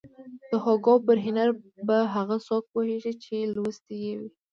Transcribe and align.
د 0.49 0.51
هوګو 0.63 0.95
پر 1.05 1.17
هنر 1.25 1.49
به 1.87 1.97
هغه 2.15 2.37
څوک 2.47 2.63
پوهېږي 2.73 3.13
چې 3.23 3.35
لوستی 3.53 3.97
يې 4.05 4.13
وي. 4.19 4.29